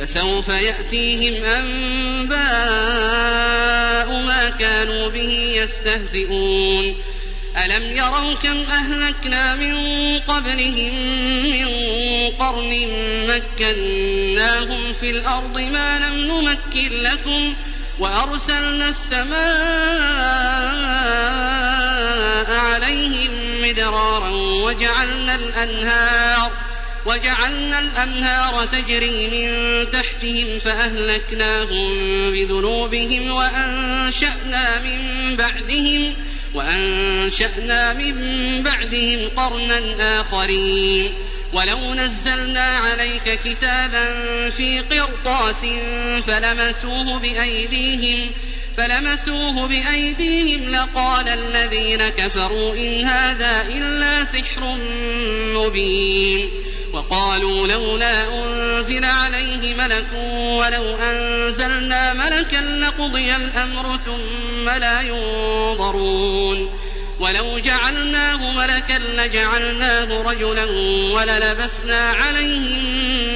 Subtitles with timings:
[0.00, 2.34] فسوف يأتيهم أنباء
[4.26, 6.94] ما كانوا به يستهزئون.
[7.64, 9.74] ألم يروا كم أهلكنا من
[10.18, 10.94] قبلهم
[11.44, 11.66] من
[12.38, 12.88] قرن
[13.28, 17.54] مكناهم في الأرض ما لم نمكن لكم
[17.98, 19.34] وأرسلنا السماء
[22.58, 23.30] عليهم
[23.62, 24.30] مدرارا
[24.64, 26.50] وجعلنا الأنهار
[27.06, 31.88] وجعلنا الأنهار تجري من تحتهم فأهلكناهم
[32.30, 36.14] بذنوبهم وأنشأنا من بعدهم
[36.54, 38.14] وأنشأنا من
[38.62, 41.14] بعدهم قرنا آخرين.
[41.52, 44.06] ولو نزلنا عليك كتابا
[44.50, 45.66] في قرطاس
[46.26, 48.30] فلمسوه بأيديهم
[48.76, 54.76] فلمسوه بأيديهم لقال الذين كفروا إن هذا إلا سحر
[55.54, 56.63] مبين.
[57.10, 66.78] وقالوا لولا أنزل عليه ملك ولو أنزلنا ملكا لقضي الأمر ثم لا ينظرون.
[67.20, 70.64] ولو جعلناه ملكا لجعلناه رجلا
[71.14, 72.84] وللبسنا عليهم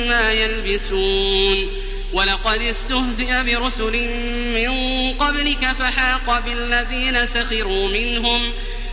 [0.09, 1.69] ما يلبسون.
[2.13, 4.09] ولقد استهزئ برسل
[4.55, 4.73] من
[5.13, 8.53] قبلك فحاق بالذين سخروا منهم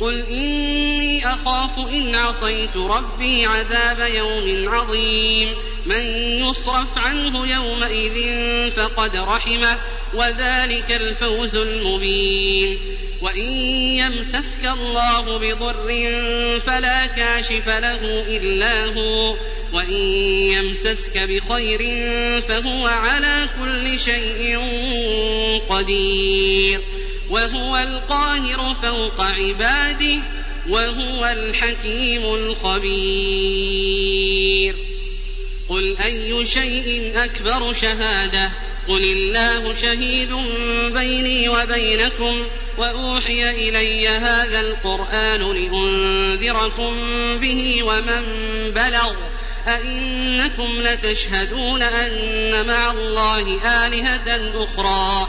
[0.00, 5.48] قل إني أخاف إن عصيت ربي عذاب يوم عظيم.
[5.86, 6.02] من
[6.48, 8.18] يصرف عنه يومئذ
[8.70, 9.78] فقد رحمه
[10.14, 12.78] وذلك الفوز المبين.
[13.22, 13.52] وإن
[13.98, 15.88] يمسسك الله بضر
[16.66, 18.00] فلا كاشف له
[18.36, 19.36] إلا هو
[19.72, 20.02] وإن
[20.52, 21.78] يمسسك بخير
[22.48, 24.58] فهو على كل شيء
[25.68, 26.97] قدير.
[27.30, 30.18] وهو القاهر فوق عباده
[30.68, 33.28] وهو الحكيم الخبير.
[35.68, 38.50] قل أي شيء أكبر شهادة؟
[38.88, 40.32] قل الله شهيد
[40.92, 42.46] بيني وبينكم
[42.78, 46.94] وأوحي إلي هذا القرآن لأنذركم
[47.38, 48.22] به ومن
[48.70, 49.12] بلغ.
[49.66, 55.28] أئنكم لتشهدون أن مع الله آلهة أخرى.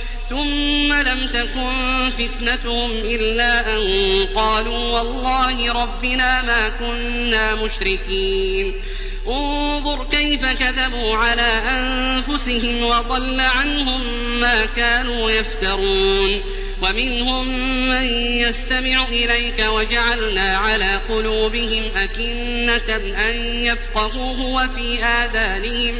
[0.31, 3.83] ثم لم تكن فتنتهم إلا أن
[4.35, 8.73] قالوا والله ربنا ما كنا مشركين.
[9.27, 14.01] انظر كيف كذبوا على أنفسهم وضل عنهم
[14.39, 16.41] ما كانوا يفترون.
[16.81, 17.47] ومنهم
[17.89, 22.95] من يستمع إليك وجعلنا على قلوبهم أكنة
[23.29, 25.95] أن يفقهوه وفي آذانهم.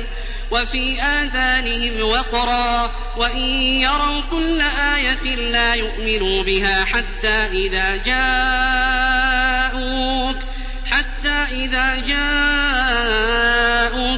[0.52, 3.42] وفي آذانهم وقرا وإن
[3.82, 4.62] يروا كل
[4.96, 9.32] آية لا يؤمنوا بها حتى إذا جاءوك
[10.86, 13.42] حتى إذا جاءوك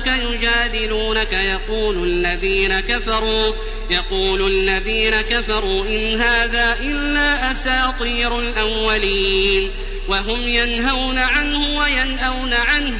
[0.08, 3.54] يجادلونك يقول الذين كفروا
[3.90, 9.72] يقول الذين كفروا إن هذا إلا أساطير الأولين
[10.08, 13.00] وهم ينهون عنه وينأون عنه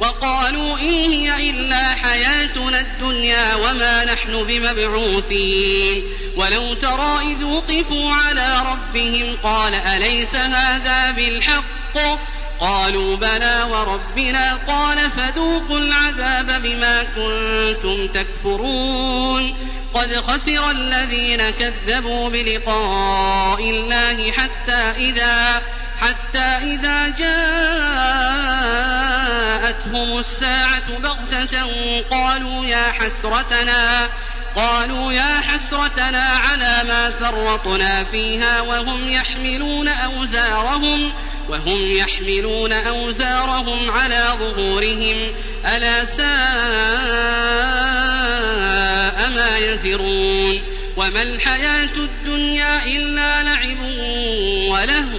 [0.00, 6.02] وقالوا إن هي إلا حياتنا الدنيا وما نحن بمبعوثين.
[6.36, 12.18] ولو ترى إذ وقفوا على ربهم قال أليس هذا بالحق؟
[12.60, 19.54] قالوا بلى وربنا قال فذوقوا العذاب بما كنتم تكفرون.
[19.94, 25.62] قد خسر الذين كذبوا بلقاء الله حتى إذا
[26.00, 27.08] حتى إذا
[29.88, 31.66] جاءتهم الساعة بغتة
[32.10, 34.08] قالوا يا حسرتنا
[34.56, 41.12] قالوا يا حسرتنا على ما فرطنا فيها وهم يحملون أوزارهم
[41.48, 45.16] وهم يحملون أوزارهم على ظهورهم.
[45.66, 46.28] ألا ساء
[49.30, 50.62] ما يزرون.
[50.96, 53.80] وما الحياة الدنيا إلا لعب
[54.70, 55.18] ولهو.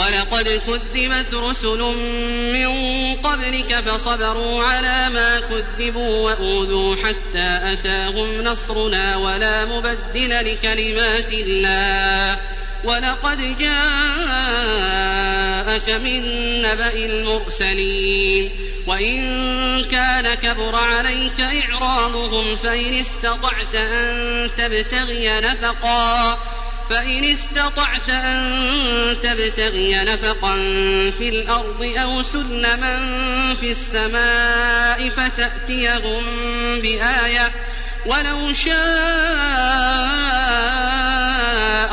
[0.00, 1.78] ولقد كذبت رسل
[2.52, 2.70] من
[3.16, 12.38] قبلك فصبروا على ما كذبوا وأوذوا حتى أتاهم نصرنا ولا مبدل لكلمات الله.
[12.84, 13.80] ولقد جاءك
[15.90, 16.22] من
[16.62, 18.50] نبأ المرسلين.
[18.86, 26.38] وإن كان كبر عليك إعراضهم فإن استطعت أن تبتغي نفقا
[26.90, 30.54] فإن استطعت أن تبتغي نفقا
[31.18, 32.96] في الأرض أو سلما
[33.60, 36.24] في السماء فتأتيهم
[36.80, 37.52] بآية
[38.06, 38.74] ولو شاء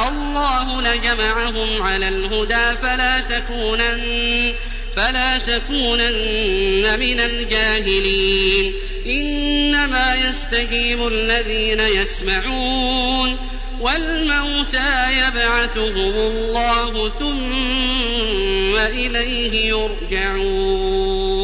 [0.09, 4.53] الله لجمعهم على الهدى فلا تكونن
[4.95, 8.73] فلا تكونن من الجاهلين.
[9.05, 13.56] إنما يستجيب الذين يسمعون.
[13.81, 21.37] والموتى يبعثهم الله ثم إليه يرجعون.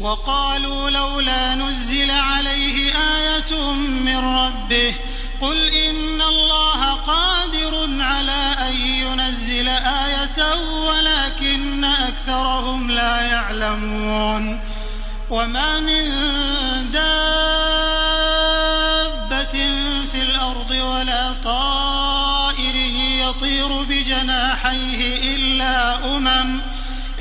[0.00, 4.94] وقالوا لولا نزل عليه آية من ربه
[5.40, 10.54] قل إن الله قادر على أن ينزل آية
[10.88, 14.60] ولكن أكثرهم لا يعلمون.
[15.30, 16.04] وما من
[16.92, 17.12] دابة
[21.02, 22.74] ولا طائر
[23.20, 26.60] يطير بجناحيه إلا أمم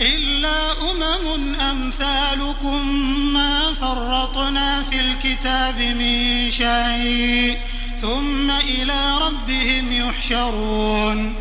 [0.02, 2.88] إلا أمم أمثالكم
[3.34, 7.58] ما فرطنا في الكتاب من شيء
[8.02, 11.36] ثم إلى ربهم يحشرون.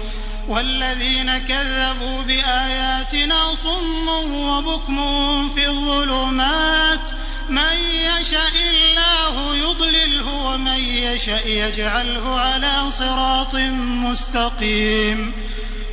[0.49, 7.01] والذين كذبوا بآياتنا صم وبكم في الظلمات
[7.51, 13.55] من يشاء الله يضلله ومن يشاء يجعله على صراط
[14.05, 15.33] مستقيم.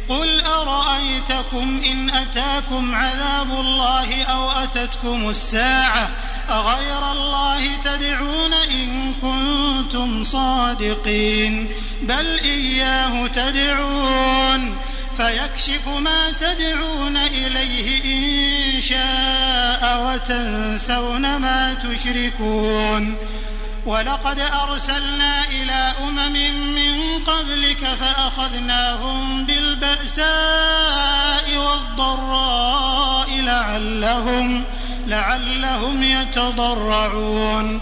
[0.09, 6.09] قل أرأيتكم إن أتاكم عذاب الله أو أتتكم الساعة
[6.49, 11.71] أغير الله تدعون إن كنتم صادقين.
[12.01, 14.77] بل إياه تدعون.
[15.17, 23.17] فيكشف ما تدعون إليه إن شاء وتنسون ما تشركون.
[23.85, 26.33] ولقد أرسلنا إلى أمم
[26.75, 30.27] من قبلك فأخذناهم بالبأساء
[31.57, 34.63] والضراء لعلهم
[35.07, 37.81] لعلهم يتضرعون.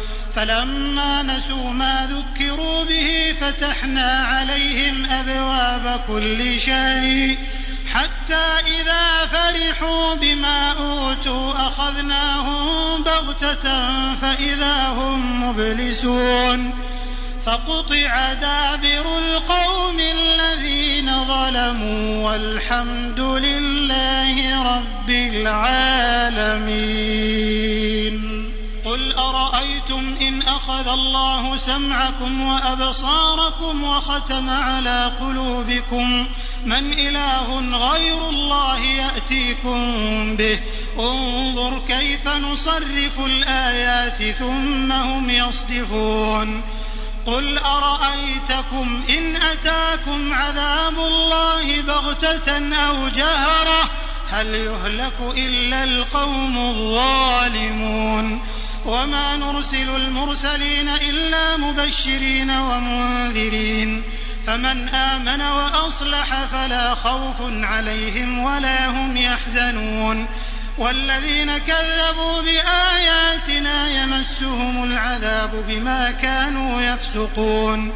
[0.35, 7.37] فلما نسوا ما ذكروا به فتحنا عليهم أبواب كل شيء
[7.93, 8.45] حتى
[8.81, 16.73] إذا فرحوا بما أوتوا أخذناهم بغتة فإذا هم مبلسون
[17.45, 26.71] فقطع دابر القوم الذين ظلموا والحمد لله رب العالمين
[28.91, 36.27] قل أرأيتم إن أخذ الله سمعكم وأبصاركم وختم على قلوبكم
[36.65, 37.59] من إله
[37.91, 39.77] غير الله يأتيكم
[40.35, 40.59] به
[40.99, 46.61] انظر كيف نصرف الآيات ثم هم يصدفون
[47.25, 53.89] قل أرأيتكم إن أتاكم عذاب الله بغتة أو جهرة
[54.29, 58.41] هل يهلك إلا القوم الظالمون
[58.85, 64.03] وما نرسل المرسلين إلا مبشرين ومنذرين
[64.47, 70.27] فمن آمن وأصلح فلا خوف عليهم ولا هم يحزنون
[70.77, 77.93] والذين كذبوا بآياتنا يمسهم العذاب بما كانوا يفسقون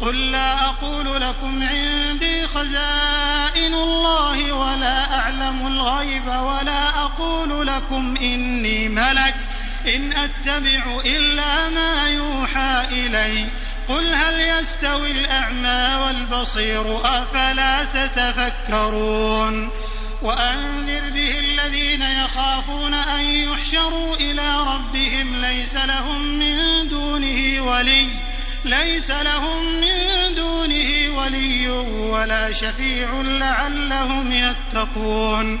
[0.00, 9.34] قل لا أقول لكم عندي خزائن الله ولا أعلم الغيب ولا أقول لكم إني ملك
[9.86, 13.44] إن أتبع إلا ما يوحى إلي.
[13.88, 19.70] قل هل يستوي الأعمى والبصير؟ أفلا تتفكرون؟
[20.22, 25.40] وأنذر به الذين يخافون أن يحشروا إلى ربهم.
[25.44, 28.08] ليس لهم من دونه ولي.
[28.64, 35.60] ليس لهم من دونه ولي ولا شفيع لعلهم يتقون.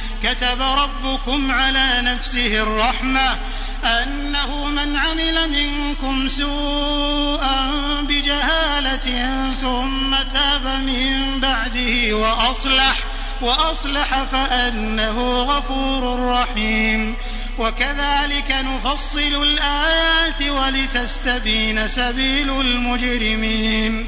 [0.23, 3.37] كتب ربكم على نفسه الرحمة
[3.83, 12.97] أنه من عمل منكم سوءا بجهالة ثم تاب من بعده وأصلح
[13.41, 17.15] وأصلح فأنه غفور رحيم.
[17.57, 24.07] وكذلك نفصل الآيات ولتستبين سبيل المجرمين.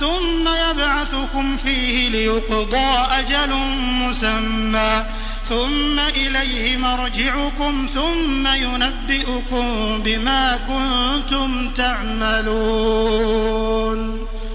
[0.00, 5.04] ثم يبعثكم فيه ليقضى أجل مسمى.
[5.48, 13.36] ثم إليه مرجعكم ثم ينبئكم بما كنتم تعملون.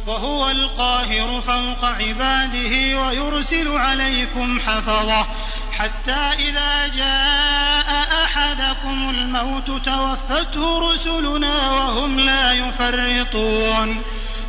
[0.07, 5.25] وهو القاهر فوق عباده ويرسل عليكم حفظه.
[5.71, 14.01] حتى إذا جاء أحدكم الموت توفته رسلنا وهم لا يفرطون.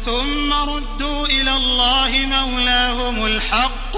[0.04, 3.97] ثم ردوا إلى الله مولاهم الحق.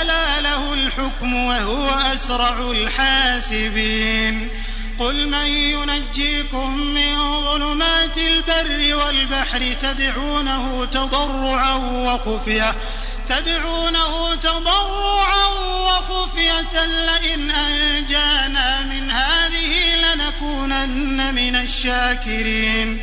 [0.00, 4.48] ألا له الحكم وهو أسرع الحاسبين.
[4.98, 12.74] قل من ينجيكم من ظلمات البر والبحر تدعونه تضرعا وخفية.
[13.28, 15.46] تدعونه تضرعا
[15.86, 16.84] وخفية.
[16.84, 23.02] لئن أنجانا من هذه لنكونن من الشاكرين.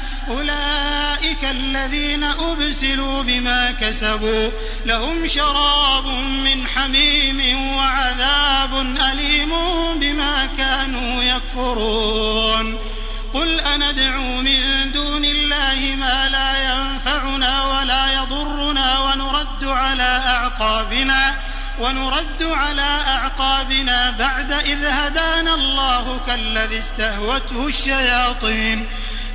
[0.29, 4.49] أولئك الذين أبسلوا بما كسبوا
[4.85, 6.05] لهم شراب
[6.45, 8.73] من حميم وعذاب
[9.11, 9.49] أليم
[9.95, 12.79] بما كانوا يكفرون.
[13.33, 21.35] قل أندعو من دون الله ما لا ينفعنا ولا يضرنا ونرد على أعقابنا
[21.79, 28.87] ونرد على أعقابنا بعد إذ هدانا الله كالذي استهوته الشياطين.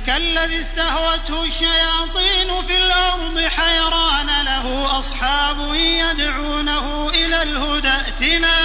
[0.07, 8.57] كالذي استهوته الشياطين في الأرض حيران له أصحاب يدعونه إلى الهدى ائتنا.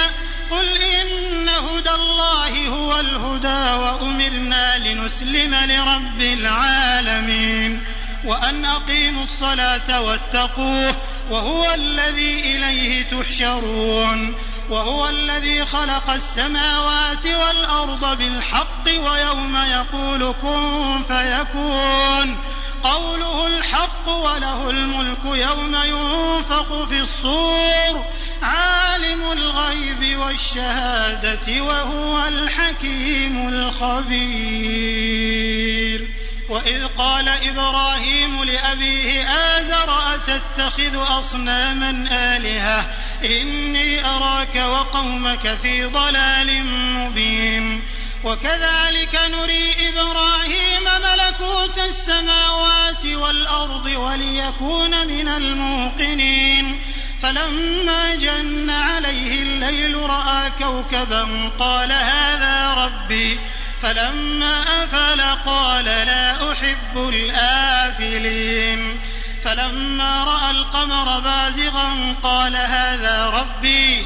[0.51, 7.83] قل إن هدى الله هو الهدى وأمرنا لنسلم لرب العالمين.
[8.25, 10.95] وأن أقيموا الصلاة واتقوه
[11.29, 14.35] وهو الذي إليه تحشرون.
[14.69, 22.37] وهو الذي خلق السماوات والأرض بالحق ويوم يقول كن فيكون.
[22.83, 28.05] قوله الحق وله الملك يوم ينفخ في الصور.
[28.41, 35.13] عالم الغيب والشهادة وهو الحكيم الخبير.
[36.49, 42.85] وإذ قال إبراهيم لأبيه آزر أتتخذ أصناما آلهة؟
[43.25, 44.05] إني
[44.55, 47.83] أراك وقومك في ضلال مبين.
[48.23, 56.81] وكذلك نري إبراهيم ملكوت السماوات والأرض وليكون من الموقنين.
[57.21, 63.39] فلما جن عليه الليل رأى كوكبا قال هذا ربي.
[63.81, 68.99] فلما أفل قال لا أحب الآفلين.
[69.43, 74.05] فلما رأى القمر بازغا قال هذا ربي.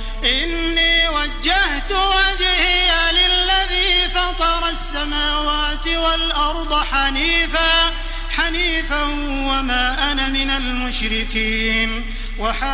[0.25, 7.91] إني وجهت وجهي للذي فطر السماوات والأرض حنيفا
[8.37, 9.03] حنيفا
[9.49, 12.05] وما أنا من المشركين.
[12.39, 12.71] وحاجه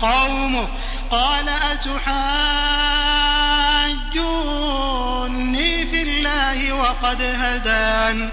[0.00, 0.68] قومه
[1.10, 1.86] قال أتحاجوني
[5.86, 8.32] في الله وقد هدان.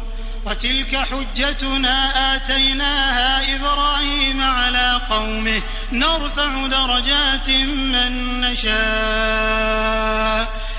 [0.45, 5.61] وتلك حجتنا آتيناها إبراهيم على قومه.
[5.91, 8.71] نرفع درجات من نشاء.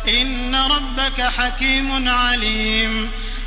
[0.08, 3.10] إن ربك حكيم عليم.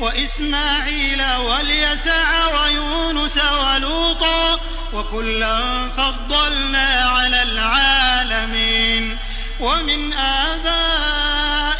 [0.00, 4.60] وإسماعيل واليسع ويونس ولوطا
[4.92, 9.18] وكلا فضلنا على العالمين
[9.60, 11.76] ومن آبائهم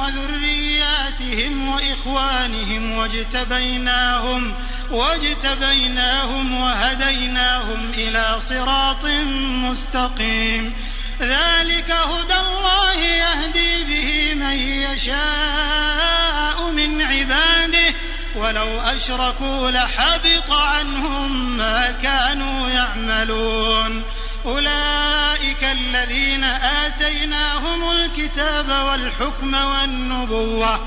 [0.00, 4.54] وذرياتهم وإخوانهم واجتبيناهم
[4.90, 9.04] واجتبيناهم وهديناهم إلى صراط
[9.44, 10.72] مستقيم.
[11.20, 17.94] ذلك هدى الله يهدي به من يشاء من عباده
[18.36, 24.02] ولو أشركوا لحبط عنهم ما كانوا يعملون.
[24.44, 30.86] أولئك الذين آتيناهم الكتاب والحكم والنبوة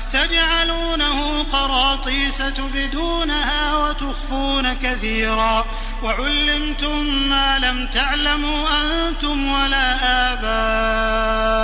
[0.13, 5.65] تجعلونه قراطيس تبدونها وتخفون كثيرا
[6.03, 9.97] وعلمتم ما لم تعلموا أنتم ولا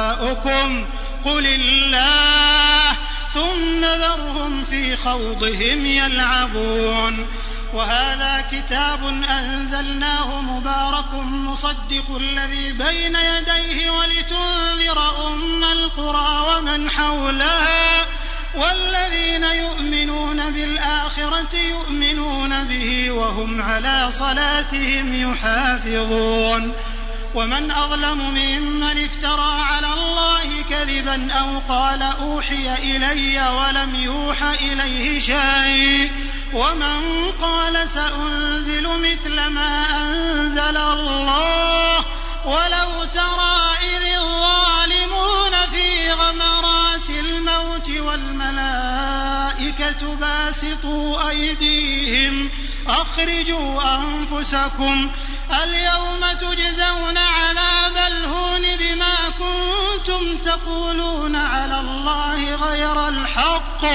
[0.09, 0.85] آباؤكم
[1.25, 2.97] قل الله
[3.33, 7.27] ثم ذرهم في خوضهم يلعبون
[7.73, 18.16] وهذا كتاب أنزلناه مبارك مصدق الذي بين يديه ولتنذر أم القرى ومن حولها
[18.55, 26.73] والذين يؤمنون بالآخرة يؤمنون به وهم على صلاتهم يحافظون.
[27.35, 36.11] ومن أظلم ممن افترى على الله كذبا أو قال أوحي إلي ولم يوح إليه شيء.
[36.53, 41.97] ومن قال سأنزل مثل ما أنزل الله
[42.45, 46.76] ولو ترى إذ الظالمون في غمرات
[47.77, 52.49] الموت والملائكة باسطوا أيديهم
[52.87, 55.11] أخرجوا أنفسكم
[55.63, 63.85] اليوم تجزون عذاب الهون بما كنتم تقولون على الله غير الحق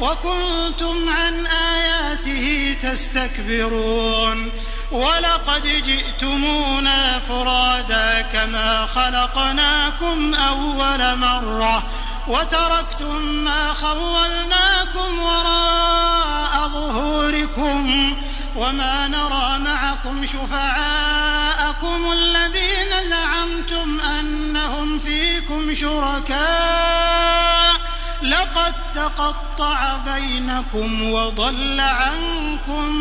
[0.00, 4.52] وكنتم عن آياته تستكبرون
[4.90, 11.82] ولقد جئتمونا فرادا كما خلقناكم أول مرة
[12.28, 18.16] وتركتم ما خولناكم وراء ظهوركم
[18.56, 19.89] وما نرى معكم
[20.24, 27.76] شفعاءكم الذين زعمتم أنهم فيكم شركاء.
[28.22, 32.92] لقد تقطع بينكم وضل عنكم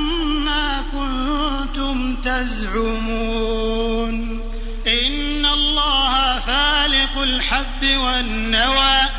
[0.46, 4.16] ما كنتم تزعمون.
[4.88, 9.19] إن الله فالق الحب والنوى.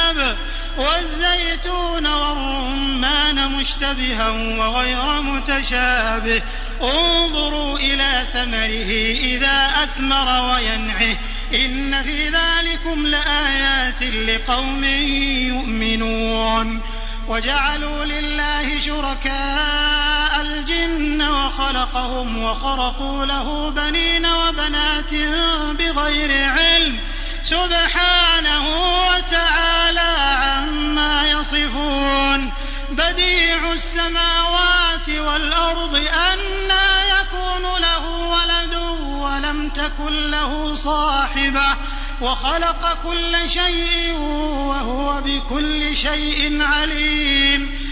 [0.77, 6.41] والزيتون والرمان مشتبها وغير متشابه.
[6.81, 8.91] انظروا إلى ثمره
[9.35, 11.17] إذا أثمر وينعه.
[11.53, 14.83] إن في ذلكم لآيات لقوم
[15.47, 16.81] يؤمنون.
[17.27, 25.13] وجعلوا لله شركاء الجن وخلقهم وخرقوا له بنين وبنات
[25.79, 26.97] بغير علم.
[27.43, 28.65] سبحانه
[29.07, 32.51] وتعالى عما يصفون.
[32.89, 35.95] بديع السماوات والأرض
[36.33, 41.75] أنى يكون له ولد ولم تكن له صاحبة.
[42.21, 44.13] وخلق كل شيء
[44.67, 47.91] وهو بكل شيء عليم.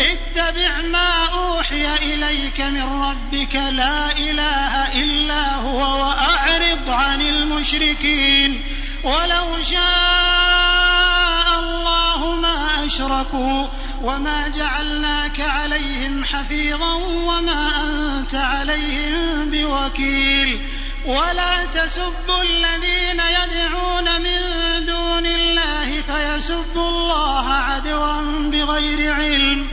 [0.00, 8.62] اتبع ما أوحي إليك من ربك لا إله إلا هو وأعرض عن المشركين.
[9.04, 13.66] ولو شاء الله ما أشركوا
[14.02, 20.66] وما جعلناك عليهم حفيظا وما أنت عليهم بوكيل.
[21.04, 24.40] ولا تسبوا الذين يدعون من
[24.86, 29.68] دون الله فيسبوا الله عدوا بغير علم.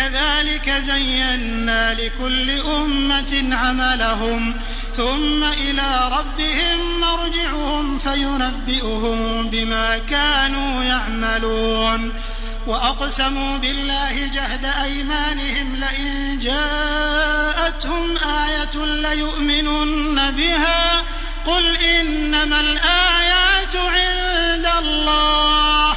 [0.00, 4.56] كذلك زينا لكل أمة عملهم
[4.96, 12.12] ثم إلى ربهم مرجعهم فينبئهم بما كانوا يعملون.
[12.66, 21.02] وأقسموا بالله جهد أيمانهم لئن جاءتهم آية ليؤمنن بها
[21.46, 25.96] قل إنما الآيات عند الله.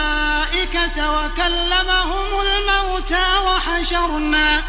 [1.09, 4.63] وكلمهم الموتى وحشرنا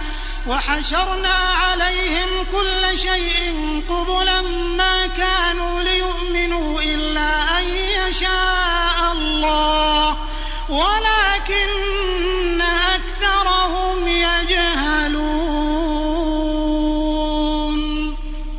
[0.47, 4.41] وحشرنا عليهم كل شيء قبلا
[4.77, 10.17] ما كانوا ليؤمنوا إلا أن يشاء الله.
[10.69, 15.53] ولكن أكثرهم يجهلون.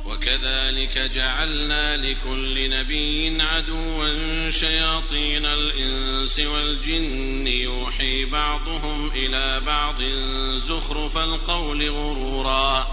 [0.05, 4.07] وكذلك جعلنا لكل نبي عدوا
[4.53, 10.01] شياطين الإنس والجن يوحي بعضهم إلى بعض
[10.57, 12.87] زخرف القول غرورا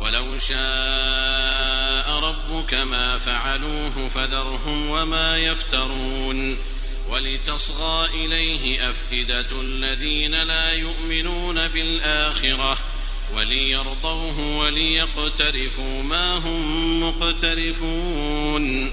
[0.00, 6.58] ولو شاء ربك ما فعلوه فذرهم وما يفترون
[7.08, 12.78] ولتصغى إليه أفئدة الذين لا يؤمنون بالآخرة
[13.34, 18.92] وليرضوه وليقترفوا ما هم مقترفون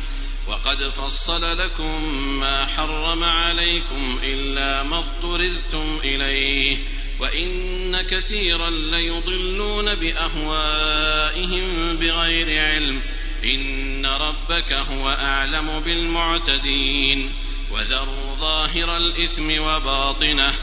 [0.51, 2.03] وقد فصل لكم
[2.39, 6.77] ما حرم عليكم إلا ما اضطررتم إليه
[7.19, 13.01] وإن كثيرا ليضلون بأهوائهم بغير علم
[13.43, 17.31] إن ربك هو أعلم بالمعتدين.
[17.71, 20.53] وذروا ظاهر الإثم وباطنه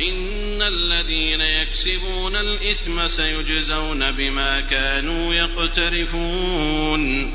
[0.00, 7.32] إن الذين يكسبون الإثم سيجزون بما كانوا يقترفون.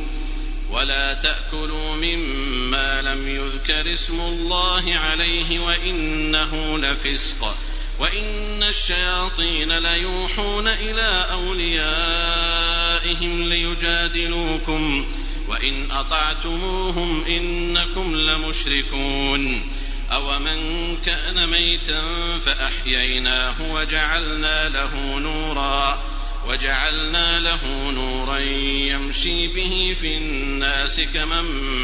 [0.71, 7.57] ولا تأكلوا مما لم يذكر اسم الله عليه وإنه لفسق
[7.99, 12.63] وإن الشياطين ليوحون إلى أوليائهم
[13.49, 15.05] ليجادلوكم
[15.47, 19.71] وإن أطعتموهم إنكم لمشركون
[20.13, 22.01] أومن كان ميتا
[22.39, 26.10] فأحييناه وجعلنا له نورا
[26.47, 31.43] وجعلنا له نورا يمشي به في الناس كمن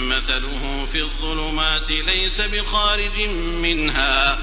[0.10, 4.40] مثله في الظلمات ليس بخارج منها.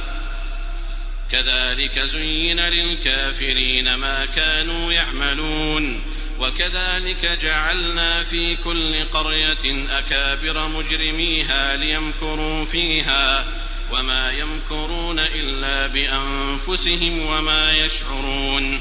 [1.32, 6.00] كذلك زين للكافرين ما كانوا يعملون.
[6.40, 13.44] وكذلك جعلنا في كل قرية أكابر مجرميها ليمكروا فيها.
[13.92, 18.80] وما يمكرون إلا بأنفسهم وما يشعرون.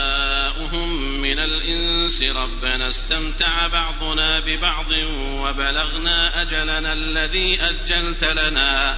[1.31, 8.97] من الإنس ربنا استمتع بعضنا ببعض وبلغنا أجلنا الذي أجلت لنا.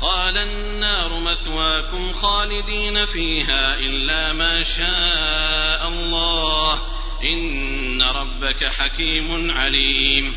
[0.00, 6.82] قال النار مثواكم خالدين فيها إلا ما شاء الله.
[7.24, 10.34] إن ربك حكيم عليم.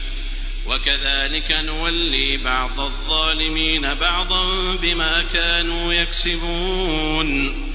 [0.67, 7.74] وكذلك نولي بعض الظالمين بعضا بما كانوا يكسبون.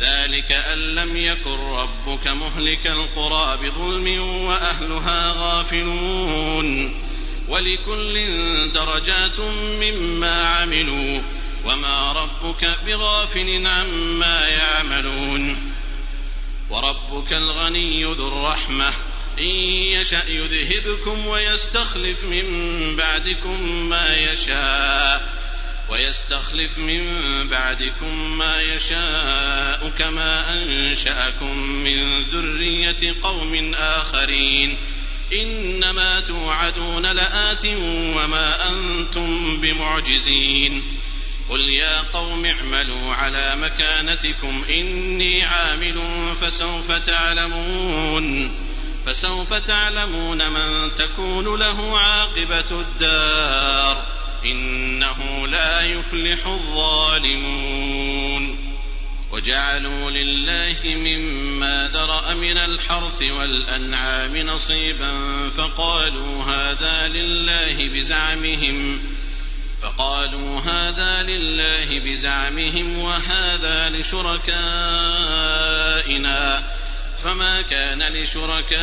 [0.00, 7.00] ذلك أن لم يكن ربك مهلك القرى بظلم وأهلها غافلون.
[7.48, 11.22] ولكل درجات مما عملوا
[11.64, 15.72] وما ربك بغافل عما يعملون.
[16.70, 18.92] وربك الغني ذو الرحمة.
[19.38, 19.44] إن
[20.00, 22.46] يشأ يذهبكم ويستخلف من
[22.96, 25.33] بعدكم ما يشاء.
[25.88, 34.76] ويستخلف من بعدكم ما يشاء كما أنشأكم من ذرية قوم آخرين.
[35.32, 37.66] إنما توعدون لآت
[38.16, 40.82] وما أنتم بمعجزين.
[41.48, 46.02] قل يا قوم اعملوا على مكانتكم إني عامل
[46.40, 48.56] فسوف تعلمون.
[49.06, 54.13] فسوف تعلمون من تكون له عاقبة الدار.
[54.44, 58.14] إنه لا يفلح الظالمون.
[59.34, 65.12] وجعلوا لله مما ذرأ من الحرث والأنعام نصيبا
[65.50, 69.02] فقالوا هذا لله بزعمهم
[69.82, 74.64] فقالوا هذا لله بزعمهم وهذا لشركائنا
[77.24, 78.82] فما كان لشركائهم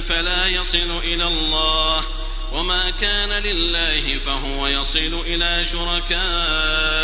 [0.00, 2.04] فلا يصل إلى الله
[2.52, 7.00] وما كان لله فهو يصل إلى شركائهم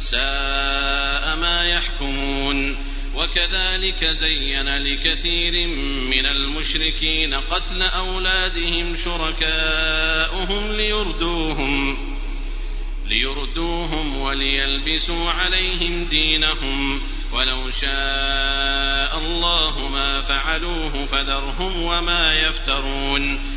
[0.00, 2.76] ساء ما يحكمون.
[3.14, 5.66] وكذلك زين لكثير
[6.10, 11.98] من المشركين قتل أولادهم شركاؤهم ليردوهم
[13.06, 17.02] ليردوهم وليلبسوا عليهم دينهم.
[17.32, 23.56] ولو شاء الله ما فعلوه فذرهم وما يفترون.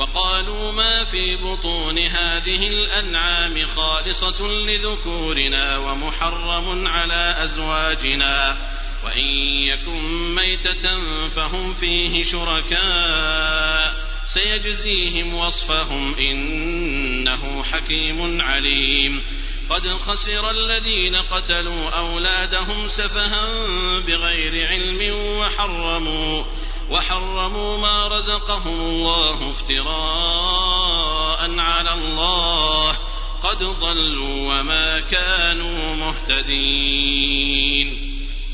[0.00, 8.56] وقالوا ما في بطون هذه الأنعام خالصة لذكورنا ومحرم على أزواجنا.
[9.04, 9.24] وإن
[9.68, 13.94] يكن ميتة فهم فيه شركاء.
[14.26, 19.22] سيجزيهم وصفهم إنه حكيم عليم.
[19.70, 26.44] قد خسر الذين قتلوا أولادهم سفها بغير علم وحرموا.
[26.90, 32.96] وحرموا ما رزقهم الله افتراء على الله
[33.42, 37.30] قد ضلوا وما كانوا مهتدين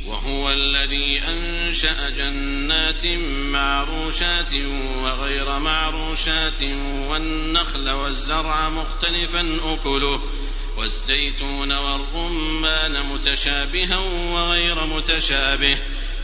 [0.07, 3.07] وهو الذي أنشأ جنات
[3.53, 4.55] معروشات
[5.03, 6.63] وغير معروشات
[7.09, 10.21] والنخل والزرع مختلفا أكله
[10.77, 13.99] والزيتون والرمان متشابها
[14.33, 15.79] وغير متشابه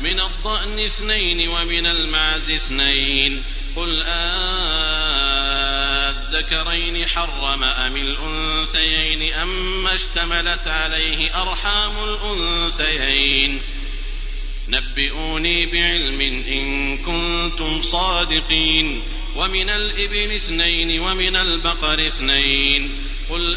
[0.00, 3.42] من الضأن اثنين ومن المعز اثنين.
[3.76, 4.16] قل آذكرين
[7.06, 13.62] حرم أم الأنثيين أما اشتملت عليه أرحام الأنثيين.
[14.68, 19.02] نبئوني بعلم إن كنتم صادقين.
[19.36, 23.04] ومن الإبل اثنين ومن البقر اثنين.
[23.30, 23.56] قل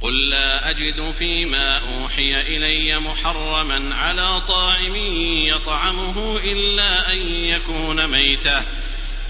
[0.00, 4.96] قل لا أجد فيما أوحي إلي محرما على طاعم
[5.46, 8.62] يطعمه إلا أن يكون ميتة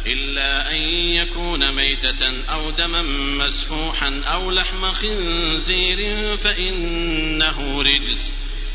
[0.07, 0.83] إلا أن
[1.17, 3.03] يكون ميتة أو دما
[3.47, 8.33] مسفوحا أو لحم خنزير فإنه رجس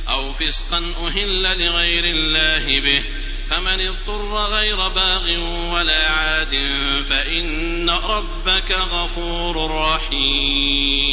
[0.10, 3.04] أو فسقا أهل لغير الله به
[3.50, 5.38] فمن اضطر غير باغ
[5.74, 6.70] ولا عاد
[7.10, 11.13] فإن ربك غفور رحيم.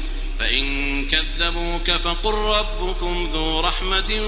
[0.41, 4.21] فإن كذبوك فقل ربكم ذو رحمة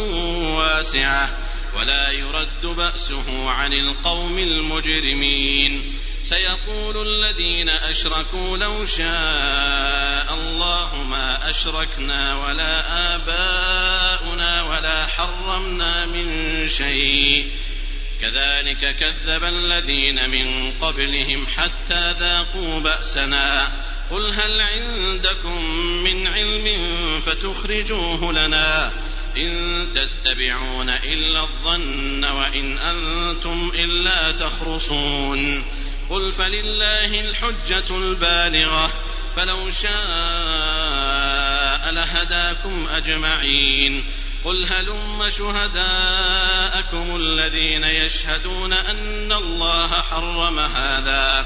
[0.58, 1.38] واسعة
[1.78, 5.94] ولا يرد بأسه عن القوم المجرمين.
[6.24, 17.52] سيقول الذين أشركوا لو شاء الله ما أشركنا ولا آباؤنا ولا حرمنا من شيء.
[18.22, 23.72] كذلك كذب الذين من قبلهم حتى ذاقوا بأسنا.
[24.14, 25.66] قل هل عندكم
[26.04, 26.70] من علم
[27.26, 28.92] فتخرجوه لنا
[29.38, 35.66] إن تتبعون إلا الظن وإن أنتم إلا تخرصون
[36.10, 38.90] قل فلله الحجة البالغة
[39.36, 39.92] فلو شاء
[41.92, 44.04] لهداكم أجمعين
[44.46, 51.46] قل هلم شهداءكم الذين يشهدون أن الله حرم هذا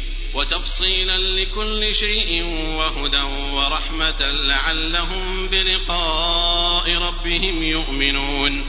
[0.33, 2.43] وتفصيلا لكل شيء
[2.77, 3.21] وهدى
[3.53, 8.65] ورحمة لعلهم بلقاء ربهم يؤمنون.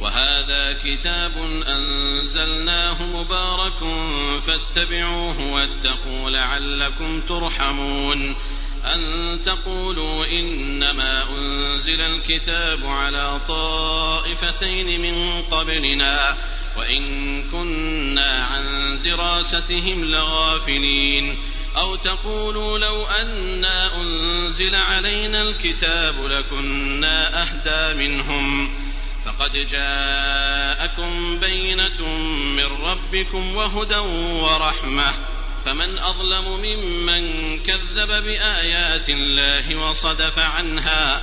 [0.00, 1.32] وهذا كتاب
[1.68, 3.78] أنزلناه مبارك
[4.46, 8.36] فاتبعوه واتقوا لعلكم ترحمون.
[8.94, 16.36] أن تقولوا إنما أنزل الكتاب على طائفتين من قبلنا.
[16.76, 21.38] وإن كنا عن دراستهم لغافلين
[21.76, 28.74] أو تقولوا لو أنا أنزل علينا الكتاب لكنا أهدى منهم
[29.24, 32.08] فقد جاءكم بينة
[32.56, 33.98] من ربكم وهدى
[34.42, 35.12] ورحمة
[35.64, 41.22] فمن أظلم ممن كذب بآيات الله وصدف عنها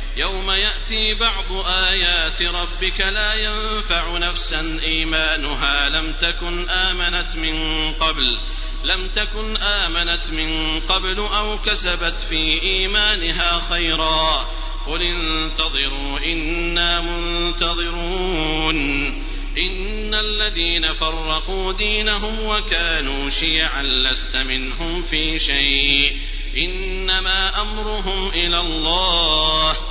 [0.17, 5.89] يوم يأتي بعض آيات ربك لا ينفع نفسا إيمانها.
[5.89, 8.37] لم تكن آمنت من قبل
[8.83, 14.49] لم تكن آمنت من قبل أو كسبت في إيمانها خيرا.
[14.87, 18.77] قل انتظروا إنا منتظرون.
[19.57, 26.17] إن الذين فرقوا دينهم وكانوا شيعا لست منهم في شيء.
[26.57, 29.90] إنما أمرهم إلى الله.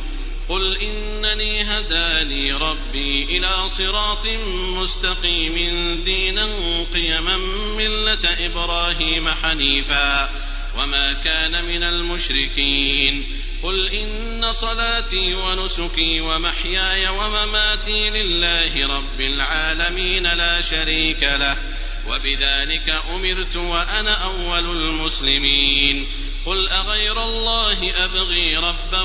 [0.51, 4.27] قل إنني هداني ربي إلى صراط
[4.75, 5.55] مستقيم
[6.05, 6.47] دينا
[6.93, 7.37] قيما
[7.77, 10.29] ملة إبراهيم حنيفا
[10.77, 13.25] وما كان من المشركين
[13.63, 21.57] قل إن صلاتي ونسكي ومحياي ومماتي لله رب العالمين لا شريك له
[22.09, 26.07] وبذلك أمرت وأنا أول المسلمين
[26.45, 29.01] قل أغير الله أبغي ربا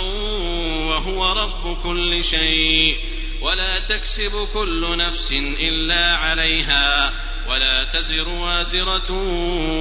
[0.97, 2.97] وهو رب كل شيء.
[3.41, 7.13] ولا تكسب كل نفس إلا عليها.
[7.51, 9.13] ولا تزر وازرة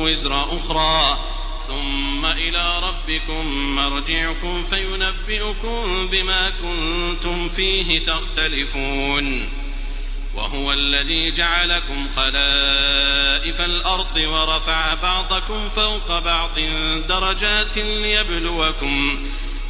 [0.04, 1.20] وزر أخرى.
[1.68, 9.50] ثم إلى ربكم مرجعكم فينبئكم بما كنتم فيه تختلفون.
[10.36, 16.60] وهو الذي جعلكم خلائف الأرض ورفع بعضكم فوق بعض
[17.10, 19.24] درجات ليبلوكم